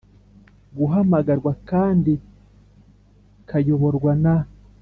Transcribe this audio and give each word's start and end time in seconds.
Gahamagarwa 0.77 1.51
kandi 1.69 2.13
kayoborwa 3.49 4.11
na 4.23 4.35